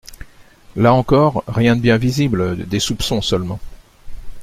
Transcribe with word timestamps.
Là 0.75 0.93
encore, 0.95 1.43
rien 1.47 1.75
de 1.75 1.81
bien 1.81 1.97
visible, 1.99 2.67
des 2.67 2.79
soupçons 2.79 3.21
seulement 3.21 3.59